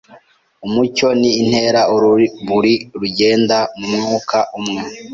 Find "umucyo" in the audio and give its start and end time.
0.65-1.07